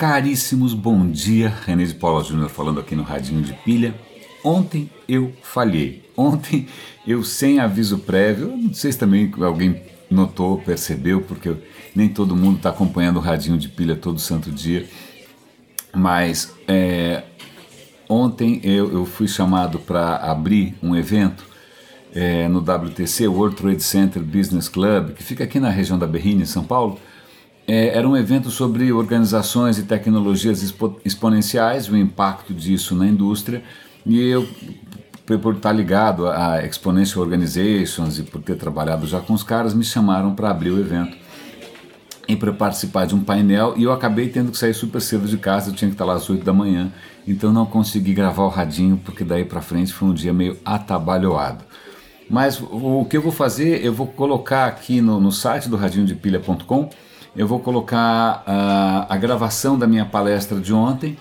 Caríssimos, 0.00 0.72
bom 0.72 1.06
dia. 1.10 1.52
René 1.66 1.84
de 1.84 1.92
Paula 1.92 2.24
Júnior 2.24 2.48
falando 2.48 2.80
aqui 2.80 2.94
no 2.94 3.02
Radinho 3.02 3.42
de 3.42 3.52
Pilha. 3.52 3.94
Ontem 4.42 4.88
eu 5.06 5.30
falhei. 5.42 6.10
Ontem 6.16 6.66
eu, 7.06 7.22
sem 7.22 7.60
aviso 7.60 7.98
prévio, 7.98 8.48
não 8.56 8.72
sei 8.72 8.92
se 8.92 8.98
também 8.98 9.30
alguém 9.42 9.82
notou, 10.10 10.56
percebeu, 10.56 11.20
porque 11.20 11.54
nem 11.94 12.08
todo 12.08 12.34
mundo 12.34 12.56
está 12.56 12.70
acompanhando 12.70 13.18
o 13.18 13.20
Radinho 13.20 13.58
de 13.58 13.68
Pilha 13.68 13.94
todo 13.94 14.18
santo 14.18 14.50
dia. 14.50 14.88
Mas 15.94 16.50
é, 16.66 17.22
ontem 18.08 18.58
eu, 18.64 18.90
eu, 18.90 19.04
fui 19.04 19.28
chamado 19.28 19.78
para 19.78 20.16
abrir 20.16 20.78
um 20.82 20.96
evento 20.96 21.44
é, 22.14 22.48
no 22.48 22.60
WTC, 22.60 23.28
World 23.28 23.54
Trade 23.54 23.82
Center 23.82 24.22
Business 24.22 24.66
Club, 24.66 25.10
que 25.10 25.22
fica 25.22 25.44
aqui 25.44 25.60
na 25.60 25.68
região 25.68 25.98
da 25.98 26.06
Berrini, 26.06 26.44
em 26.44 26.46
São 26.46 26.64
Paulo. 26.64 26.98
É, 27.72 27.96
era 27.96 28.08
um 28.08 28.16
evento 28.16 28.50
sobre 28.50 28.92
organizações 28.92 29.78
e 29.78 29.84
tecnologias 29.84 30.60
expo 30.60 31.00
exponenciais, 31.04 31.88
o 31.88 31.96
impacto 31.96 32.52
disso 32.52 32.96
na 32.96 33.06
indústria, 33.06 33.62
e 34.04 34.18
eu, 34.20 34.44
por 35.40 35.54
estar 35.54 35.70
ligado 35.70 36.26
a 36.26 36.66
Exponential 36.66 37.22
Organizations 37.22 38.18
e 38.18 38.24
por 38.24 38.42
ter 38.42 38.56
trabalhado 38.56 39.06
já 39.06 39.20
com 39.20 39.34
os 39.34 39.44
caras, 39.44 39.72
me 39.72 39.84
chamaram 39.84 40.34
para 40.34 40.50
abrir 40.50 40.70
o 40.72 40.80
evento 40.80 41.16
e 42.26 42.34
para 42.34 42.52
participar 42.52 43.06
de 43.06 43.14
um 43.14 43.22
painel 43.22 43.74
e 43.76 43.84
eu 43.84 43.92
acabei 43.92 44.28
tendo 44.30 44.50
que 44.50 44.58
sair 44.58 44.74
super 44.74 45.00
cedo 45.00 45.28
de 45.28 45.38
casa, 45.38 45.70
eu 45.70 45.74
tinha 45.74 45.88
que 45.88 45.94
estar 45.94 46.04
lá 46.04 46.14
às 46.14 46.28
8 46.28 46.44
da 46.44 46.52
manhã, 46.52 46.92
então 47.24 47.52
não 47.52 47.64
consegui 47.64 48.12
gravar 48.12 48.42
o 48.42 48.48
radinho 48.48 49.00
porque 49.04 49.22
daí 49.22 49.44
para 49.44 49.62
frente 49.62 49.92
foi 49.92 50.08
um 50.08 50.14
dia 50.14 50.32
meio 50.32 50.58
atabalhoado. 50.64 51.64
Mas 52.28 52.60
o 52.60 53.04
que 53.08 53.16
eu 53.16 53.22
vou 53.22 53.30
fazer, 53.30 53.84
eu 53.84 53.92
vou 53.92 54.08
colocar 54.08 54.66
aqui 54.66 55.00
no, 55.00 55.20
no 55.20 55.30
site 55.30 55.68
do 55.68 55.76
radinhodepilha.com 55.76 56.90
eu 57.36 57.46
vou 57.46 57.60
colocar 57.60 58.42
a, 58.46 59.06
a 59.08 59.16
gravação 59.16 59.78
da 59.78 59.86
minha 59.86 60.04
palestra 60.04 60.58
de 60.58 60.72
ontem. 60.72 61.16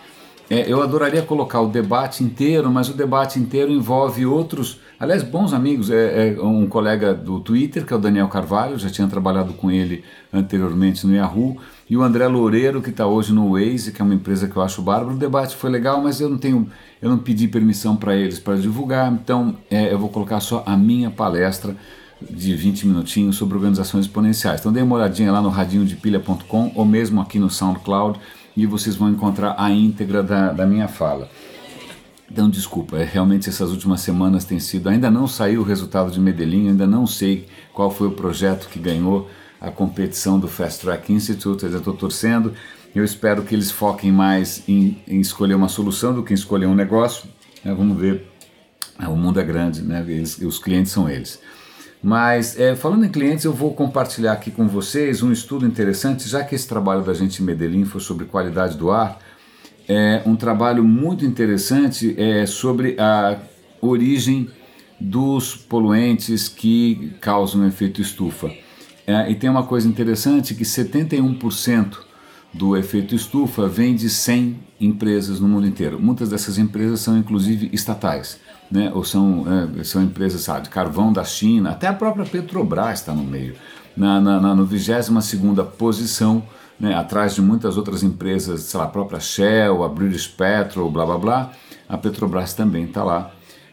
É, 0.49 0.71
eu 0.71 0.81
adoraria 0.81 1.21
colocar 1.21 1.61
o 1.61 1.67
debate 1.67 2.23
inteiro, 2.23 2.71
mas 2.71 2.89
o 2.89 2.93
debate 2.93 3.39
inteiro 3.39 3.71
envolve 3.71 4.25
outros, 4.25 4.79
aliás, 4.99 5.21
bons 5.21 5.53
amigos. 5.53 5.91
É, 5.91 6.29
é, 6.29 6.41
um 6.41 6.66
colega 6.66 7.13
do 7.13 7.39
Twitter, 7.39 7.85
que 7.85 7.93
é 7.93 7.95
o 7.95 7.99
Daniel 7.99 8.27
Carvalho, 8.27 8.79
já 8.79 8.89
tinha 8.89 9.07
trabalhado 9.07 9.53
com 9.53 9.69
ele 9.69 10.03
anteriormente 10.33 11.05
no 11.05 11.13
Yahoo, 11.13 11.57
e 11.88 11.95
o 11.95 12.01
André 12.01 12.27
Loureiro, 12.27 12.81
que 12.81 12.89
está 12.89 13.05
hoje 13.05 13.31
no 13.31 13.51
Waze, 13.51 13.91
que 13.91 14.01
é 14.01 14.05
uma 14.05 14.16
empresa 14.16 14.47
que 14.47 14.55
eu 14.55 14.63
acho 14.63 14.81
bárbaro. 14.81 15.16
O 15.16 15.19
debate 15.19 15.55
foi 15.55 15.69
legal, 15.69 16.01
mas 16.01 16.19
eu 16.19 16.27
não 16.27 16.39
tenho, 16.39 16.67
eu 16.99 17.11
não 17.11 17.19
pedi 17.19 17.47
permissão 17.47 17.95
para 17.95 18.16
eles 18.16 18.39
para 18.39 18.55
divulgar, 18.55 19.11
então 19.13 19.55
é, 19.69 19.94
eu 19.94 19.99
vou 19.99 20.09
colocar 20.09 20.39
só 20.39 20.63
a 20.66 20.75
minha 20.75 21.11
palestra 21.11 21.75
de 22.22 22.56
20 22.56 22.88
minutinhos 22.88 23.36
sobre 23.36 23.56
organizações 23.56 24.06
exponenciais. 24.06 24.59
Então 24.59 24.72
dê 24.72 24.81
uma 24.81 24.95
olhadinha 24.95 25.31
lá 25.31 25.42
no 25.42 25.50
radinhodepilha.com 25.50 26.72
ou 26.75 26.86
mesmo 26.86 27.22
aqui 27.22 27.39
no 27.39 27.50
SoundCloud 27.50 28.20
e 28.56 28.66
vocês 28.66 28.95
vão 28.95 29.09
encontrar 29.09 29.56
a 29.58 29.72
íntegra 29.72 30.22
da, 30.22 30.52
da 30.52 30.66
minha 30.66 30.88
fala. 30.88 31.30
Então 32.31 32.50
desculpa, 32.50 32.97
é, 32.97 33.03
realmente 33.03 33.50
essas 33.50 33.72
últimas 33.72 34.02
semanas 34.02 34.45
tem 34.45 34.59
sido, 34.59 34.90
ainda 34.90 35.09
não 35.09 35.28
saiu 35.28 35.62
o 35.62 35.64
resultado 35.64 36.12
de 36.12 36.20
Medellín, 36.20 36.70
ainda 36.70 36.86
não 36.86 37.08
sei 37.08 37.47
qual 37.73 37.90
foi 37.90 38.08
o 38.08 38.12
projeto 38.12 38.70
que 38.70 38.80
ganhou 38.80 39.30
a 39.59 39.72
competição 39.72 40.40
do 40.40 40.47
Fast 40.47 40.81
Track 40.81 41.12
Institute, 41.12 41.66
eu 41.66 41.78
estou 41.78 41.94
torcendo, 41.94 42.53
eu 42.94 43.03
espero 43.03 43.44
que 43.44 43.53
eles 43.53 43.72
foquem 43.72 44.12
mais 44.12 44.64
em, 44.67 44.97
em 45.08 45.20
escolher 45.20 45.56
uma 45.56 45.67
solução 45.67 46.14
do 46.14 46.23
que 46.23 46.31
em 46.31 46.36
escolher 46.36 46.67
um 46.67 46.75
negócio, 46.75 47.28
é, 47.66 47.73
vamos 47.73 47.97
ver, 47.97 48.28
é, 49.00 49.08
o 49.08 49.16
mundo 49.16 49.40
é 49.40 49.44
grande, 49.44 49.81
né? 49.81 50.03
Eles, 50.08 50.38
os 50.40 50.59
clientes 50.59 50.92
são 50.92 51.09
eles. 51.09 51.40
Mas 52.02 52.58
é, 52.58 52.75
falando 52.75 53.05
em 53.05 53.09
clientes, 53.09 53.44
eu 53.44 53.53
vou 53.53 53.73
compartilhar 53.73 54.31
aqui 54.31 54.50
com 54.50 54.67
vocês 54.67 55.22
um 55.22 55.31
estudo 55.31 55.66
interessante, 55.66 56.28
já 56.30 56.44
que 56.44 56.56
esse 56.56 56.67
trabalho 56.67 57.03
da 57.03 57.14
gente 57.14 57.41
em 57.41 57.45
Medellín 57.45 57.83
foi 57.83 58.00
sobre 58.00 58.25
qualidade 58.25 58.78
do 58.78 58.89
ar. 58.89 59.19
É 59.88 60.22
um 60.25 60.36
trabalho 60.36 60.83
muito 60.83 61.25
interessante 61.25 62.16
é, 62.17 62.45
sobre 62.45 62.95
a 63.00 63.38
origem 63.81 64.50
dos 65.00 65.56
poluentes 65.56 66.47
que 66.47 67.13
causam 67.19 67.68
efeito 67.68 68.02
estufa. 68.02 68.50
É, 69.06 69.29
e 69.29 69.35
tem 69.35 69.50
uma 69.50 69.63
coisa 69.63 69.88
interessante 69.88 70.53
que 70.53 70.63
71% 70.63 71.97
do 72.53 72.78
efeito 72.78 73.13
estufa 73.13 73.68
vem 73.68 73.96
de 73.96 74.09
100 74.09 74.59
empresas 74.79 75.40
no 75.40 75.47
mundo 75.47 75.68
inteiro. 75.68 76.00
Muitas 76.00 76.29
dessas 76.29 76.57
empresas 76.57 77.02
são 77.02 77.18
inclusive 77.18 77.69
estatais 77.73 78.40
né, 78.72 78.91
ou 78.94 79.03
são, 79.03 79.46
é, 79.80 79.84
são 79.84 80.03
empresas 80.03 80.41
sabe, 80.41 80.63
de 80.63 80.69
carvão 80.69 81.12
da 81.12 81.24
China, 81.24 81.72
até 81.72 81.88
a 81.88 81.94
própria 81.94 82.25
Petrobras 82.25 83.00
está 83.00 83.13
no 83.13 83.24
meio, 83.24 83.56
na, 83.96 84.22
na, 84.22 84.40
na 84.40 84.56
no 84.56 84.66
22 84.66 85.09
posição, 85.78 86.44
né, 86.79 86.94
atrás 86.94 87.35
de 87.35 87.41
muitas 87.41 87.78
outras 87.78 88.03
empresas, 88.03 88.62
sei 88.62 88.79
lá, 88.79 88.85
a 88.85 88.90
própria 88.90 89.19
Shell, 89.19 89.84
a 89.84 89.90
British 89.90 90.28
Petrol, 90.28 90.90
blá 90.90 91.06
blá 91.06 91.18
blá, 91.18 91.52
a 91.88 91.97
Petrobras 91.97 92.53
também 92.53 92.85
está 92.85 93.03
lá, 93.03 93.31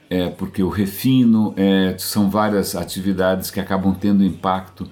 é, 0.08 0.30
porque 0.30 0.62
o 0.62 0.68
refino 0.68 1.52
é, 1.56 1.94
são 1.98 2.30
várias 2.30 2.74
atividades 2.74 3.50
que 3.50 3.60
acabam 3.60 3.94
tendo 3.94 4.24
impacto 4.24 4.88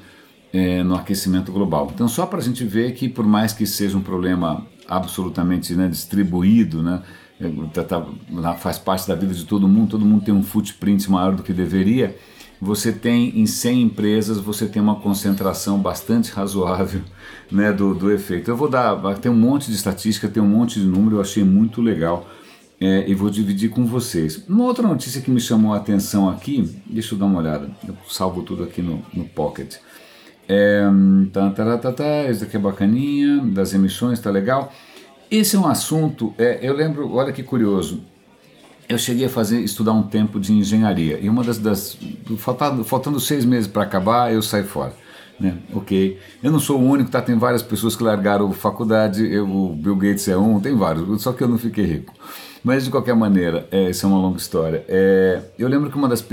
é, 0.52 0.84
no 0.84 0.94
aquecimento 0.94 1.50
global. 1.50 1.90
Então, 1.92 2.06
só 2.06 2.26
para 2.26 2.38
a 2.38 2.42
gente 2.42 2.64
ver 2.64 2.92
que, 2.92 3.08
por 3.08 3.26
mais 3.26 3.52
que 3.52 3.66
seja 3.66 3.96
um 3.96 4.02
problema 4.02 4.64
absolutamente 4.88 5.74
né, 5.74 5.88
distribuído, 5.88 6.82
né, 6.82 7.02
tá, 7.72 7.84
tá, 7.84 8.54
faz 8.54 8.78
parte 8.78 9.08
da 9.08 9.14
vida 9.14 9.34
de 9.34 9.44
todo 9.44 9.66
mundo, 9.68 9.90
todo 9.90 10.04
mundo 10.04 10.24
tem 10.24 10.34
um 10.34 10.42
footprint 10.42 11.10
maior 11.10 11.34
do 11.34 11.42
que 11.42 11.52
deveria, 11.52 12.16
você 12.60 12.92
tem 12.92 13.38
em 13.38 13.46
100 13.46 13.82
empresas, 13.82 14.38
você 14.38 14.66
tem 14.66 14.80
uma 14.80 14.96
concentração 14.96 15.78
bastante 15.78 16.32
razoável 16.32 17.02
né, 17.50 17.72
do, 17.72 17.94
do 17.94 18.10
efeito. 18.10 18.50
Eu 18.50 18.56
vou 18.56 18.68
dar, 18.68 18.96
tem 19.18 19.30
um 19.30 19.36
monte 19.36 19.66
de 19.68 19.76
estatística, 19.76 20.28
tem 20.28 20.42
um 20.42 20.48
monte 20.48 20.80
de 20.80 20.86
número, 20.86 21.16
eu 21.16 21.20
achei 21.20 21.44
muito 21.44 21.82
legal 21.82 22.26
é, 22.80 23.04
e 23.08 23.14
vou 23.14 23.30
dividir 23.30 23.70
com 23.70 23.84
vocês. 23.84 24.44
Uma 24.48 24.64
outra 24.64 24.86
notícia 24.86 25.20
que 25.20 25.30
me 25.30 25.40
chamou 25.40 25.74
a 25.74 25.76
atenção 25.76 26.28
aqui, 26.28 26.74
deixa 26.86 27.14
eu 27.14 27.18
dar 27.18 27.26
uma 27.26 27.38
olhada, 27.38 27.70
eu 27.86 27.94
salvo 28.08 28.42
tudo 28.42 28.62
aqui 28.62 28.80
no, 28.82 29.02
no 29.12 29.24
Pocket. 29.24 29.76
É, 30.48 30.82
tá, 31.32 31.50
tá, 31.50 31.78
tá, 31.78 31.92
tá, 31.92 32.30
isso 32.30 32.44
aqui 32.44 32.56
é 32.56 32.60
bacaninha, 32.60 33.38
das 33.46 33.72
emissões, 33.72 34.20
tá 34.20 34.30
legal. 34.30 34.72
Esse 35.36 35.56
é 35.56 35.58
um 35.58 35.66
assunto, 35.66 36.32
é, 36.38 36.60
eu 36.62 36.72
lembro, 36.72 37.12
olha 37.12 37.32
que 37.32 37.42
curioso, 37.42 38.00
eu 38.88 38.96
cheguei 38.96 39.26
a 39.26 39.28
fazer 39.28 39.58
estudar 39.62 39.92
um 39.92 40.04
tempo 40.04 40.38
de 40.38 40.52
engenharia 40.52 41.18
e 41.20 41.28
uma 41.28 41.42
das, 41.42 41.58
das 41.58 41.98
faltando, 42.38 42.84
faltando 42.84 43.18
seis 43.18 43.44
meses 43.44 43.66
para 43.66 43.82
acabar 43.82 44.32
eu 44.32 44.40
saí 44.40 44.62
fora 44.62 44.94
né? 45.40 45.56
Ok. 45.72 46.20
Eu 46.40 46.52
não 46.52 46.60
sou 46.60 46.78
o 46.78 46.88
único 46.88 47.10
tá? 47.10 47.20
Tem 47.20 47.36
várias 47.36 47.64
pessoas 47.64 47.96
que 47.96 48.04
largaram 48.04 48.52
faculdade 48.52 49.26
eu, 49.26 49.44
o 49.44 49.74
Bill 49.74 49.96
Gates 49.96 50.28
é 50.28 50.36
um 50.36 50.60
tem 50.60 50.76
vários 50.76 51.20
só 51.20 51.32
que 51.32 51.42
eu 51.42 51.48
não 51.48 51.58
fiquei 51.58 51.84
rico. 51.84 52.14
Mas 52.62 52.84
de 52.84 52.90
qualquer 52.92 53.16
maneira 53.16 53.66
é, 53.72 53.90
essa 53.90 54.06
é 54.06 54.08
uma 54.08 54.20
longa 54.20 54.38
história. 54.38 54.84
É, 54.86 55.42
eu 55.58 55.66
lembro 55.66 55.90
que 55.90 55.96
uma 55.96 56.08
das, 56.08 56.24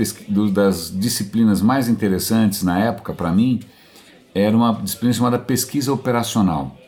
das 0.52 0.96
disciplinas 0.96 1.60
mais 1.60 1.88
interessantes 1.88 2.62
na 2.62 2.78
época 2.78 3.12
para 3.12 3.32
mim 3.32 3.58
era 4.32 4.56
uma 4.56 4.74
disciplina 4.80 5.12
chamada 5.12 5.40
pesquisa 5.40 5.92
operacional 5.92 6.78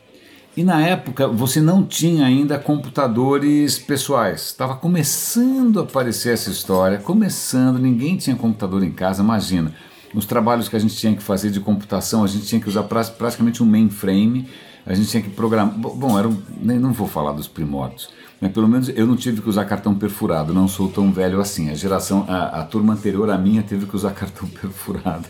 e 0.56 0.62
na 0.62 0.80
época 0.80 1.26
você 1.26 1.60
não 1.60 1.84
tinha 1.84 2.26
ainda 2.26 2.58
computadores 2.58 3.78
pessoais. 3.78 4.46
Estava 4.46 4.76
começando 4.76 5.80
a 5.80 5.82
aparecer 5.82 6.32
essa 6.32 6.50
história, 6.50 6.98
começando, 6.98 7.78
ninguém 7.78 8.16
tinha 8.16 8.36
computador 8.36 8.82
em 8.84 8.92
casa, 8.92 9.22
imagina. 9.22 9.74
Os 10.14 10.26
trabalhos 10.26 10.68
que 10.68 10.76
a 10.76 10.78
gente 10.78 10.96
tinha 10.96 11.14
que 11.16 11.22
fazer 11.22 11.50
de 11.50 11.58
computação, 11.58 12.22
a 12.22 12.28
gente 12.28 12.46
tinha 12.46 12.60
que 12.60 12.68
usar 12.68 12.84
praticamente 12.84 13.62
um 13.62 13.66
mainframe, 13.66 14.48
a 14.86 14.94
gente 14.94 15.08
tinha 15.08 15.22
que 15.22 15.30
programar. 15.30 15.74
Bom, 15.76 16.16
era 16.16 16.28
um, 16.28 16.40
não 16.60 16.92
vou 16.92 17.08
falar 17.08 17.32
dos 17.32 17.48
primórdios, 17.48 18.10
mas 18.40 18.52
pelo 18.52 18.68
menos 18.68 18.88
eu 18.90 19.08
não 19.08 19.16
tive 19.16 19.42
que 19.42 19.48
usar 19.48 19.64
cartão 19.64 19.92
perfurado, 19.92 20.54
não 20.54 20.68
sou 20.68 20.88
tão 20.88 21.10
velho 21.10 21.40
assim. 21.40 21.68
A 21.68 21.74
geração, 21.74 22.26
a, 22.28 22.60
a 22.60 22.62
turma 22.62 22.92
anterior 22.92 23.28
à 23.28 23.36
minha 23.36 23.64
teve 23.64 23.86
que 23.86 23.96
usar 23.96 24.12
cartão 24.14 24.48
perfurado. 24.48 25.24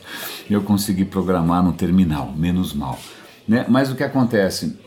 E 0.51 0.53
eu 0.53 0.61
consegui 0.61 1.07
programar 1.07 1.63
no 1.63 1.73
terminal, 1.73 2.31
menos 2.37 2.75
mal. 2.75 2.99
Né? 3.49 3.65
Mas 3.69 3.91
o 3.91 3.95
que 3.95 4.03
acontece? 4.03 4.84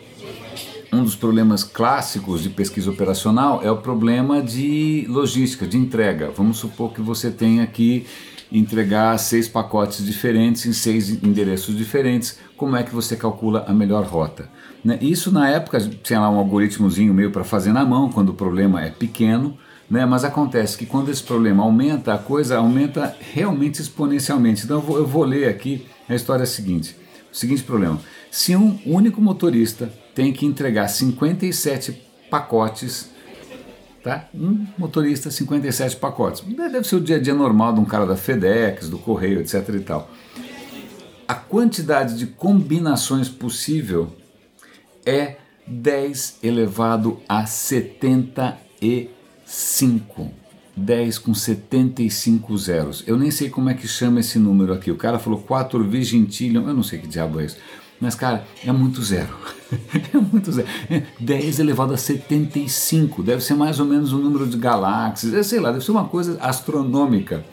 Um 0.92 1.04
dos 1.04 1.16
problemas 1.16 1.64
clássicos 1.64 2.42
de 2.42 2.50
pesquisa 2.50 2.90
operacional 2.90 3.62
é 3.64 3.70
o 3.70 3.78
problema 3.78 4.42
de 4.42 5.06
logística, 5.10 5.68
de 5.68 5.78
entrega. 5.78 6.32
Vamos 6.32 6.58
supor 6.58 6.94
que 6.94 7.02
você 7.02 7.30
tenha 7.30 7.68
que 7.68 8.06
entregar 8.52 9.18
seis 9.18 9.48
pacotes 9.48 10.06
diferentes 10.06 10.66
em 10.66 10.74
seis 10.74 11.10
endereços 11.10 11.76
diferentes. 11.76 12.40
Como 12.56 12.76
é 12.76 12.84
que 12.84 12.96
você 12.96 13.16
calcula 13.16 13.66
a 13.68 13.74
melhor 13.74 14.06
rota? 14.06 14.50
Né? 14.84 14.98
Isso 15.02 15.32
na 15.32 15.50
época 15.50 15.80
tinha 15.80 16.22
lá 16.22 16.30
um 16.30 16.38
algoritmozinho 16.38 17.14
meio 17.14 17.32
para 17.32 17.44
fazer 17.44 17.74
na 17.74 17.86
mão, 17.86 18.10
quando 18.10 18.30
o 18.30 18.34
problema 18.34 18.82
é 18.82 18.90
pequeno. 18.90 19.58
Né? 19.90 20.06
Mas 20.06 20.24
acontece 20.24 20.78
que 20.78 20.86
quando 20.86 21.10
esse 21.10 21.24
problema 21.24 21.64
aumenta, 21.64 22.14
a 22.14 22.18
coisa 22.18 22.58
aumenta 22.58 23.16
realmente 23.34 23.82
exponencialmente. 23.82 24.64
Então 24.64 24.78
eu 24.78 24.82
vou, 24.82 24.98
eu 24.98 25.06
vou 25.06 25.24
ler 25.24 25.50
aqui 25.50 25.86
a 26.08 26.16
história 26.16 26.46
seguinte. 26.46 26.96
O 27.32 27.36
seguinte 27.36 27.64
problema: 27.64 28.00
se 28.32 28.56
um 28.56 28.80
único 28.86 29.22
motorista 29.22 29.92
tem 30.18 30.34
que 30.34 30.46
entregar 30.48 30.88
57 30.88 32.02
pacotes, 32.32 33.12
tá? 34.04 34.28
Um 34.34 34.66
motorista, 34.76 35.30
57 35.30 35.98
pacotes. 35.98 36.42
Deve 36.42 36.88
ser 36.88 36.96
o 36.96 37.00
dia 37.00 37.18
a 37.18 37.20
dia 37.20 37.36
normal 37.36 37.72
de 37.72 37.82
um 37.82 37.86
cara 37.86 38.04
da 38.04 38.18
FedEx, 38.18 38.90
do 38.90 38.98
Correio, 38.98 39.40
etc 39.40 39.70
e 39.76 39.80
tal. 39.80 40.10
A 41.28 41.36
quantidade 41.36 42.18
de 42.18 42.26
combinações 42.26 43.30
possível 43.30 44.12
é 45.06 45.36
10 45.68 46.40
elevado 46.42 47.22
a 47.30 47.46
75. 47.46 50.32
10 50.76 51.20
com 51.20 51.36
75 51.36 52.58
zeros. 52.58 53.04
Eu 53.06 53.20
nem 53.20 53.30
sei 53.30 53.52
como 53.52 53.70
é 53.70 53.76
que 53.76 53.88
chama 53.88 54.22
esse 54.22 54.40
número 54.40 54.74
aqui. 54.74 54.90
O 54.90 54.98
cara 54.98 55.20
falou 55.20 55.44
4 55.44 55.84
vigintillion, 55.84 56.68
eu 56.68 56.74
não 56.74 56.82
sei 56.82 56.98
que 56.98 57.08
diabo 57.08 57.40
é 57.40 57.46
isso. 57.46 57.58
Mas, 58.00 58.16
cara, 58.16 58.46
é 58.64 58.72
muito 58.72 59.02
zero. 59.02 59.34
é 60.14 60.18
muito 60.18 60.52
zero. 60.52 60.68
10 61.20 61.60
elevado 61.60 61.94
a 61.94 61.98
75. 61.98 63.24
Deve 63.24 63.44
ser 63.44 63.56
mais 63.56 63.80
ou 63.80 63.86
menos 63.86 64.14
o 64.14 64.18
número 64.18 64.46
de 64.46 64.58
galáxias. 64.58 65.34
É, 65.34 65.42
sei 65.42 65.60
lá, 65.60 65.72
deve 65.72 65.84
ser 65.84 65.92
uma 65.92 66.06
coisa 66.06 66.38
astronômica. 66.42 67.44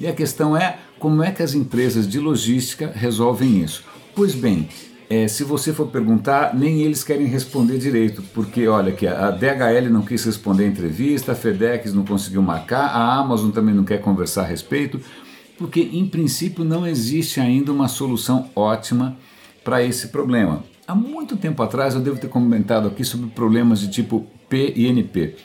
E 0.00 0.06
a 0.06 0.12
questão 0.12 0.56
é 0.56 0.78
como 0.98 1.22
é 1.22 1.30
que 1.30 1.42
as 1.42 1.54
empresas 1.54 2.08
de 2.08 2.18
logística 2.18 2.90
resolvem 2.94 3.62
isso. 3.62 3.84
Pois 4.14 4.34
bem, 4.34 4.68
é, 5.08 5.28
se 5.28 5.44
você 5.44 5.72
for 5.72 5.88
perguntar, 5.88 6.54
nem 6.54 6.80
eles 6.80 7.04
querem 7.04 7.26
responder 7.26 7.78
direito, 7.78 8.22
porque 8.34 8.66
olha 8.66 8.92
que 8.92 9.06
a 9.06 9.30
DHL 9.30 9.90
não 9.90 10.02
quis 10.02 10.24
responder 10.24 10.64
a 10.64 10.68
entrevista, 10.68 11.32
a 11.32 11.34
FedEx 11.34 11.92
não 11.92 12.04
conseguiu 12.04 12.42
marcar, 12.42 12.86
a 12.86 13.14
Amazon 13.16 13.50
também 13.50 13.74
não 13.74 13.84
quer 13.84 14.00
conversar 14.00 14.42
a 14.42 14.46
respeito, 14.46 15.00
porque 15.58 15.80
em 15.80 16.06
princípio 16.06 16.64
não 16.64 16.86
existe 16.86 17.40
ainda 17.40 17.70
uma 17.70 17.88
solução 17.88 18.48
ótima 18.56 19.16
para 19.64 19.82
esse 19.82 20.08
problema. 20.08 20.64
Há 20.86 20.94
muito 20.94 21.36
tempo 21.36 21.62
atrás 21.62 21.94
eu 21.94 22.00
devo 22.00 22.18
ter 22.18 22.28
comentado 22.28 22.88
aqui 22.88 23.04
sobre 23.04 23.28
problemas 23.30 23.80
de 23.80 23.88
tipo 23.88 24.26
P 24.48 24.72
e 24.76 24.86
NP. 24.86 25.36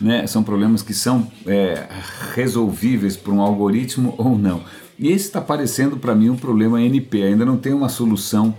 Né? 0.00 0.26
São 0.26 0.42
problemas 0.42 0.82
que 0.82 0.94
são 0.94 1.30
é, 1.46 1.86
resolvíveis 2.34 3.16
por 3.16 3.32
um 3.32 3.40
algoritmo 3.40 4.14
ou 4.18 4.36
não. 4.36 4.62
E 4.98 5.08
esse 5.08 5.26
está 5.26 5.40
parecendo 5.40 5.96
para 5.96 6.14
mim 6.14 6.30
um 6.30 6.36
problema 6.36 6.80
NP, 6.80 7.22
ainda 7.22 7.44
não 7.44 7.58
tem 7.58 7.72
uma 7.72 7.88
solução 7.88 8.54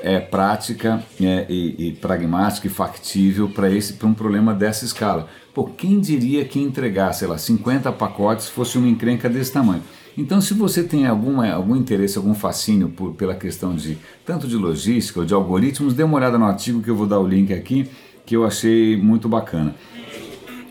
é, 0.00 0.18
prática 0.18 1.02
é, 1.20 1.46
e, 1.48 1.88
e, 1.88 1.92
pragmática 1.92 2.66
e 2.66 2.70
factível 2.70 3.48
para 3.48 3.70
esse 3.70 3.94
para 3.94 4.08
um 4.08 4.14
problema 4.14 4.54
dessa 4.54 4.84
escala. 4.84 5.28
Pô, 5.54 5.64
quem 5.64 6.00
diria 6.00 6.44
que 6.44 6.58
entregar, 6.58 7.12
sei 7.12 7.28
lá, 7.28 7.38
50 7.38 7.92
pacotes 7.92 8.48
fosse 8.48 8.76
uma 8.76 8.88
encrenca 8.88 9.28
desse 9.28 9.52
tamanho? 9.52 9.82
Então, 10.16 10.40
se 10.40 10.54
você 10.54 10.82
tem 10.82 11.06
algum, 11.06 11.74
interesse, 11.74 12.16
algum 12.16 12.34
fascínio 12.34 12.88
por, 12.88 13.14
pela 13.14 13.34
questão 13.34 13.74
de 13.74 13.98
tanto 14.24 14.46
de 14.46 14.56
logística 14.56 15.20
ou 15.20 15.26
de 15.26 15.34
algoritmos, 15.34 15.94
dê 15.94 16.02
uma 16.02 16.16
olhada 16.16 16.38
no 16.38 16.44
artigo 16.44 16.80
que 16.80 16.88
eu 16.88 16.96
vou 16.96 17.06
dar 17.06 17.18
o 17.18 17.26
link 17.26 17.52
aqui, 17.52 17.88
que 18.24 18.36
eu 18.36 18.46
achei 18.46 18.96
muito 18.96 19.28
bacana. 19.28 19.74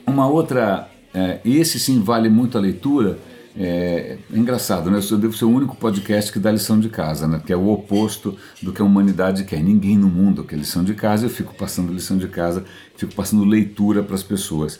Uma 0.08 0.28
outra, 0.28 0.90
é, 1.14 1.40
esse 1.44 1.80
sim 1.80 2.02
vale 2.02 2.30
muito 2.30 2.58
a 2.58 2.62
leitura, 2.62 3.20
é, 3.56 4.18
é, 4.34 4.38
engraçado, 4.38 4.90
né? 4.90 5.00
Eu 5.12 5.18
devo 5.18 5.36
ser 5.36 5.46
o 5.46 5.50
único 5.50 5.76
podcast 5.76 6.32
que 6.32 6.40
dá 6.40 6.52
lição 6.52 6.80
de 6.80 6.90
casa, 6.90 7.28
né? 7.28 7.42
Que 7.46 7.54
é 7.54 7.56
o 7.56 7.70
oposto 7.70 8.36
do 8.62 8.74
que 8.74 8.82
a 8.82 8.86
humanidade 8.86 9.44
quer. 9.44 9.62
Ninguém 9.62 9.96
no 9.98 10.08
mundo 10.08 10.44
quer 10.44 10.56
lição 10.56 10.84
de 10.84 10.94
casa, 10.96 11.28
eu 11.28 11.30
fico 11.30 11.54
passando 11.54 11.94
lição 11.94 12.18
de 12.18 12.28
casa, 12.28 12.66
fico 12.96 13.14
passando 13.14 13.44
leitura 13.44 14.02
para 14.02 14.16
as 14.16 14.24
pessoas. 14.24 14.80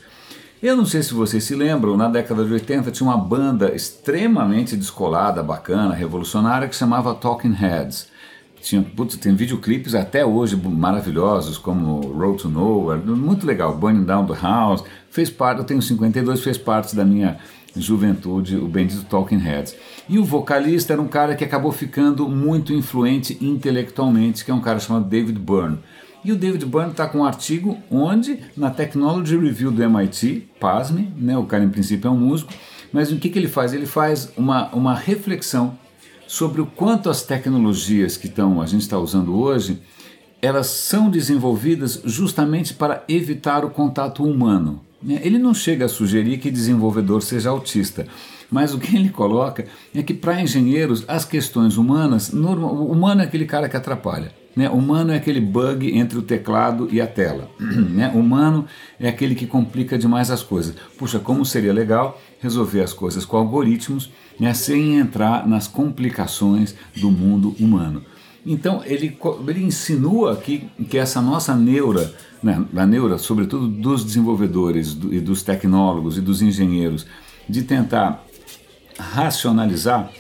Eu 0.64 0.78
não 0.78 0.86
sei 0.86 1.04
se 1.04 1.14
vocês 1.14 1.44
se 1.44 1.56
lembram, 1.56 1.98
na 1.98 2.08
década 2.08 2.46
de 2.46 2.54
80 2.54 2.90
tinha 2.90 3.06
uma 3.06 3.18
banda 3.18 3.76
extremamente 3.76 4.78
descolada, 4.78 5.44
bacana, 5.44 5.94
revolucionária, 5.94 6.70
que 6.70 6.76
chamava 6.78 7.14
Talking 7.14 7.52
Heads. 7.52 8.08
Tinha, 8.62 8.82
putz, 8.82 9.18
tem 9.18 9.36
videoclipes 9.36 9.94
até 9.94 10.26
hoje 10.26 10.56
maravilhosos, 10.56 11.58
como 11.58 12.00
Road 12.14 12.44
to 12.44 12.48
Nowhere, 12.48 13.02
muito 13.06 13.46
legal, 13.46 13.76
Burning 13.76 14.06
Down 14.06 14.26
the 14.26 14.40
House, 14.42 14.86
fez 15.10 15.30
parte, 15.30 15.60
eu 15.60 15.66
tenho 15.66 15.82
52, 15.82 16.42
fez 16.42 16.58
parte 16.58 16.96
da 16.96 17.04
minha 17.04 17.40
juventude, 17.76 18.56
o 18.56 18.70
bendito 18.70 19.04
Talking 19.04 19.40
Heads. 19.40 19.76
E 20.08 20.18
o 20.18 20.24
vocalista 20.24 20.94
era 20.94 21.02
um 21.02 21.10
cara 21.10 21.36
que 21.36 21.44
acabou 21.44 21.74
ficando 21.74 22.30
muito 22.30 22.72
influente 22.72 23.38
intelectualmente, 23.42 24.46
que 24.46 24.52
é 24.52 24.54
um 24.54 24.62
cara 24.62 24.80
chamado 24.80 25.10
David 25.10 25.38
Byrne. 25.40 25.80
E 26.24 26.32
o 26.32 26.36
David 26.38 26.66
Byrne 26.66 26.92
está 26.92 27.08
com 27.08 27.20
um 27.20 27.26
artigo 27.26 27.78
onde, 27.92 28.40
na 28.56 28.70
Technology 28.70 29.38
Review 29.38 29.72
do 29.72 29.84
MIT, 29.84 30.48
pasme, 30.60 31.12
né, 31.18 31.38
o 31.38 31.44
cara 31.44 31.64
em 31.64 31.70
princípio 31.70 32.08
é 32.08 32.12
um 32.12 32.18
músico, 32.18 32.54
mas 32.94 33.12
o 33.12 33.18
que, 33.18 33.30
que 33.30 33.38
ele 33.38 33.50
faz? 33.50 33.74
Ele 33.74 33.86
faz 33.86 34.32
uma, 34.38 34.70
uma 34.74 34.96
reflexão 34.96 35.78
sobre 36.26 36.62
o 36.62 36.66
quanto 36.66 37.10
as 37.10 37.24
tecnologias 37.24 38.16
que 38.16 38.30
tão, 38.30 38.62
a 38.62 38.66
gente 38.66 38.82
está 38.82 38.98
usando 38.98 39.38
hoje, 39.38 39.82
elas 40.42 40.68
são 40.68 41.10
desenvolvidas 41.10 42.02
justamente 42.06 42.74
para 42.74 43.04
evitar 43.08 43.66
o 43.66 43.70
contato 43.70 44.24
humano. 44.24 44.82
Né? 45.02 45.20
Ele 45.24 45.38
não 45.38 45.54
chega 45.54 45.86
a 45.86 45.90
sugerir 45.90 46.38
que 46.38 46.50
desenvolvedor 46.50 47.22
seja 47.22 47.50
autista, 47.50 48.08
mas 48.50 48.74
o 48.74 48.80
que 48.80 48.96
ele 48.96 49.10
coloca 49.10 49.66
é 49.94 50.02
que 50.02 50.14
para 50.14 50.42
engenheiros 50.42 51.04
as 51.08 51.26
questões 51.26 51.76
humanas, 51.76 52.32
normal, 52.32 52.76
o 52.76 52.92
humano 52.92 53.22
é 53.22 53.26
aquele 53.26 53.46
cara 53.46 53.68
que 53.68 53.76
atrapalha. 53.76 54.43
Né? 54.56 54.70
Humano 54.70 55.12
é 55.12 55.16
aquele 55.16 55.42
bug 55.42 55.98
entre 55.98 56.18
o 56.18 56.22
teclado 56.22 56.88
e 56.92 57.02
a 57.02 57.08
tela. 57.08 57.50
né? 57.60 58.12
Humano 58.14 58.66
é 59.00 59.10
aquele 59.10 59.36
que 59.36 59.48
complica 59.48 59.98
demais 59.98 60.30
as 60.30 60.44
coisas. 60.44 60.76
Puxa, 60.98 61.20
como 61.20 61.46
seria 61.46 61.74
legal 61.74 62.22
resolver 62.40 62.82
as 62.82 62.94
coisas 62.94 63.26
com 63.26 63.38
algoritmos 63.38 64.12
né? 64.40 64.54
sem 64.54 64.98
entrar 64.98 65.48
nas 65.48 65.68
complicações 65.68 66.76
do 66.96 67.10
mundo 67.10 67.56
humano. 67.60 68.04
Então 68.46 68.82
ele, 68.86 69.18
ele 69.48 69.64
insinua 69.64 70.36
que, 70.36 70.70
que 70.90 70.98
essa 70.98 71.22
nossa 71.22 71.56
neura, 71.56 72.14
né, 72.42 72.64
a 72.76 72.86
neura, 72.86 73.18
sobretudo 73.18 73.68
dos 73.68 74.04
desenvolvedores 74.04 74.94
do, 74.94 75.14
e 75.14 75.20
dos 75.22 75.44
tecnólogos 75.44 76.18
e 76.18 76.22
dos 76.22 76.42
engenheiros, 76.42 77.06
de 77.48 77.64
tentar 77.64 78.26
racionalizar 79.00 80.12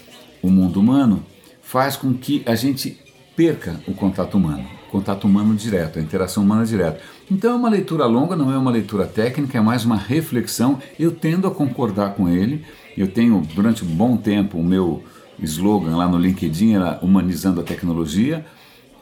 o 0.42 0.50
mundo 0.50 0.80
humano, 0.80 1.24
faz 1.62 1.98
com 1.98 2.14
que 2.14 2.42
a 2.46 2.56
gente 2.56 2.98
perca 3.36 3.80
o 3.88 3.94
contato 3.94 4.38
humano, 4.38 4.66
o 4.88 4.92
contato 4.92 5.26
humano 5.26 5.56
direto, 5.56 6.00
a 6.00 6.02
interação 6.02 6.44
humana 6.44 6.66
direta. 6.66 7.00
Então 7.30 7.52
é 7.52 7.56
uma 7.56 7.70
leitura 7.70 8.06
longa, 8.06 8.36
não 8.36 8.52
é 8.52 8.58
uma 8.58 8.72
leitura 8.72 9.06
técnica, 9.06 9.58
é 9.58 9.62
mais 9.62 9.86
uma 9.86 9.98
reflexão. 9.98 10.80
Eu 11.00 11.12
tendo 11.12 11.48
a 11.48 11.52
concordar 11.52 12.14
com 12.14 12.30
ele. 12.30 12.64
Eu 12.96 13.08
tenho 13.08 13.42
durante 13.56 13.84
um 13.84 13.88
bom 13.88 14.18
tempo 14.18 14.60
o 14.60 14.64
meu 14.64 15.04
slogan 15.40 15.98
lá 15.98 16.08
no 16.08 16.18
LinkedIn 16.18 16.76
era 16.76 17.00
humanizando 17.02 17.60
a 17.60 17.64
tecnologia. 17.64 18.46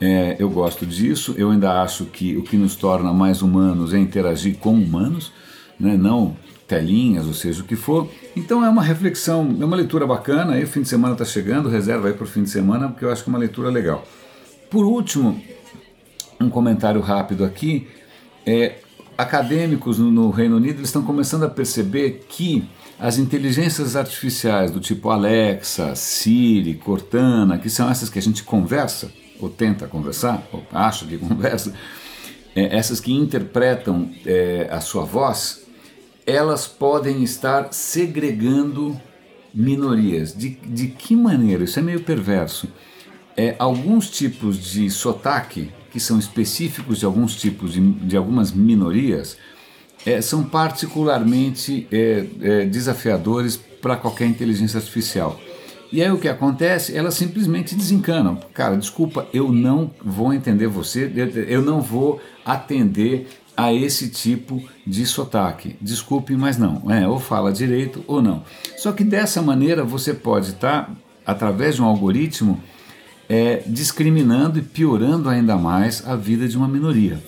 É, 0.00 0.36
eu 0.38 0.48
gosto 0.48 0.86
disso. 0.86 1.34
Eu 1.36 1.50
ainda 1.50 1.82
acho 1.82 2.06
que 2.06 2.36
o 2.36 2.42
que 2.42 2.56
nos 2.56 2.74
torna 2.74 3.12
mais 3.12 3.42
humanos 3.42 3.92
é 3.92 3.98
interagir 3.98 4.56
com 4.56 4.74
humanos, 4.74 5.30
né? 5.78 5.96
não 5.96 6.36
telinhas, 6.66 7.26
ou 7.26 7.34
seja, 7.34 7.60
o 7.60 7.66
que 7.66 7.76
for. 7.76 8.08
Então 8.34 8.64
é 8.64 8.68
uma 8.68 8.82
reflexão, 8.82 9.54
é 9.60 9.64
uma 9.64 9.76
leitura 9.76 10.06
bacana. 10.06 10.54
Aí 10.54 10.64
o 10.64 10.66
fim 10.66 10.80
de 10.80 10.88
semana 10.88 11.12
está 11.12 11.24
chegando, 11.24 11.68
reserva 11.68 12.08
aí 12.08 12.14
para 12.14 12.24
o 12.24 12.26
fim 12.26 12.42
de 12.42 12.50
semana, 12.50 12.88
porque 12.88 13.04
eu 13.04 13.12
acho 13.12 13.22
que 13.22 13.28
é 13.28 13.32
uma 13.32 13.38
leitura 13.38 13.68
legal. 13.68 14.06
Por 14.72 14.86
último, 14.86 15.38
um 16.40 16.48
comentário 16.48 17.02
rápido 17.02 17.44
aqui. 17.44 17.86
É, 18.46 18.76
acadêmicos 19.18 19.98
no, 19.98 20.10
no 20.10 20.30
Reino 20.30 20.56
Unido 20.56 20.80
estão 20.80 21.02
começando 21.02 21.42
a 21.42 21.50
perceber 21.50 22.24
que 22.26 22.66
as 22.98 23.18
inteligências 23.18 23.96
artificiais 23.96 24.70
do 24.70 24.80
tipo 24.80 25.10
Alexa, 25.10 25.94
Siri, 25.94 26.72
Cortana, 26.72 27.58
que 27.58 27.68
são 27.68 27.90
essas 27.90 28.08
que 28.08 28.18
a 28.18 28.22
gente 28.22 28.44
conversa, 28.44 29.12
ou 29.38 29.50
tenta 29.50 29.86
conversar, 29.86 30.42
ou 30.50 30.62
acha 30.72 31.04
que 31.04 31.18
conversa, 31.20 31.74
é, 32.56 32.74
essas 32.74 32.98
que 32.98 33.12
interpretam 33.12 34.10
é, 34.24 34.68
a 34.70 34.80
sua 34.80 35.04
voz, 35.04 35.66
elas 36.26 36.66
podem 36.66 37.22
estar 37.22 37.74
segregando 37.74 38.98
minorias. 39.52 40.34
De, 40.34 40.48
de 40.48 40.88
que 40.88 41.14
maneira? 41.14 41.62
Isso 41.62 41.78
é 41.78 41.82
meio 41.82 42.00
perverso 42.00 42.66
é, 43.36 43.54
alguns 43.58 44.10
tipos 44.10 44.58
de 44.58 44.90
sotaque, 44.90 45.70
que 45.90 46.00
são 46.00 46.18
específicos 46.18 46.98
de 46.98 47.04
alguns 47.04 47.36
tipos 47.36 47.72
de, 47.72 47.80
de 47.80 48.16
algumas 48.16 48.52
minorias, 48.52 49.36
é, 50.04 50.20
são 50.20 50.42
particularmente 50.42 51.86
é, 51.92 52.26
é, 52.40 52.64
desafiadores 52.64 53.56
para 53.56 53.96
qualquer 53.96 54.26
inteligência 54.26 54.78
artificial. 54.78 55.38
E 55.92 56.02
aí 56.02 56.10
o 56.10 56.18
que 56.18 56.28
acontece? 56.28 56.96
Elas 56.96 57.14
simplesmente 57.14 57.74
desencanam. 57.74 58.38
Cara, 58.54 58.76
desculpa, 58.76 59.26
eu 59.32 59.52
não 59.52 59.90
vou 60.02 60.32
entender 60.32 60.66
você, 60.66 61.12
eu 61.48 61.60
não 61.60 61.82
vou 61.82 62.18
atender 62.46 63.28
a 63.54 63.74
esse 63.74 64.08
tipo 64.08 64.62
de 64.86 65.04
sotaque. 65.04 65.76
Desculpe, 65.80 66.34
mas 66.34 66.56
não. 66.56 66.90
É, 66.90 67.06
ou 67.06 67.18
fala 67.18 67.52
direito 67.52 68.02
ou 68.06 68.22
não. 68.22 68.42
Só 68.78 68.92
que 68.92 69.04
dessa 69.04 69.42
maneira 69.42 69.84
você 69.84 70.14
pode 70.14 70.50
estar, 70.50 70.86
tá, 70.86 70.92
através 71.26 71.76
de 71.76 71.82
um 71.82 71.84
algoritmo, 71.84 72.58
é, 73.28 73.62
discriminando 73.66 74.58
e 74.58 74.62
piorando 74.62 75.28
ainda 75.28 75.56
mais 75.56 76.06
a 76.06 76.16
vida 76.16 76.46
de 76.48 76.56
uma 76.56 76.68
minoria. 76.68 77.22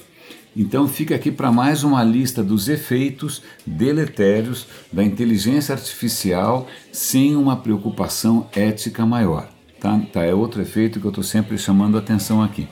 Então 0.57 0.87
fica 0.87 1.17
aqui 1.17 1.33
para 1.33 1.51
mais 1.51 1.83
uma 1.83 2.05
lista 2.05 2.43
dos 2.43 2.69
efeitos 2.69 3.43
deletérios 3.67 4.67
da 4.93 5.03
inteligência 5.03 5.75
artificial 5.75 6.69
sem 6.93 7.35
uma 7.35 7.57
preocupação 7.57 8.47
ética 8.55 9.05
maior. 9.05 9.49
Tá? 9.81 10.01
tá 10.13 10.23
é 10.23 10.33
outro 10.33 10.63
efeito 10.63 11.01
que 11.01 11.07
eu 11.07 11.11
estou 11.11 11.25
sempre 11.25 11.59
chamando 11.59 11.97
a 11.97 12.01
atenção 12.01 12.41
aqui. 12.41 12.69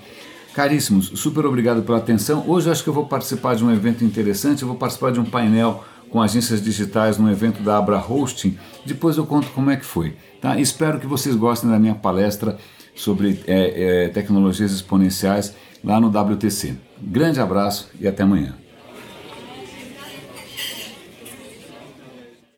Caríssimos, 0.54 1.10
super 1.14 1.44
obrigado 1.44 1.82
pela 1.82 1.98
atenção. 1.98 2.44
Hoje 2.46 2.70
acho 2.70 2.84
que 2.84 2.88
eu 2.88 2.94
vou 2.94 3.06
participar 3.06 3.56
de 3.56 3.64
um 3.64 3.72
evento 3.72 4.04
interessante, 4.04 4.62
eu 4.62 4.68
vou 4.68 4.76
participar 4.76 5.10
de 5.10 5.18
um 5.18 5.24
painel 5.24 5.82
com 6.08 6.20
agências 6.20 6.62
digitais 6.62 7.18
no 7.18 7.30
evento 7.30 7.62
da 7.62 7.78
Abra 7.78 7.98
Hosting. 7.98 8.56
Depois 8.84 9.16
eu 9.16 9.26
conto 9.26 9.48
como 9.50 9.70
é 9.70 9.76
que 9.76 9.84
foi. 9.84 10.14
Tá? 10.40 10.60
Espero 10.60 11.00
que 11.00 11.06
vocês 11.06 11.34
gostem 11.34 11.70
da 11.70 11.78
minha 11.78 11.94
palestra 11.94 12.58
sobre 12.94 13.40
é, 13.46 14.04
é, 14.04 14.08
tecnologias 14.08 14.72
exponenciais 14.72 15.54
lá 15.82 16.00
no 16.00 16.08
WTC. 16.08 16.76
Grande 17.00 17.40
abraço 17.40 17.90
e 18.00 18.06
até 18.06 18.22
amanhã. 18.22 18.54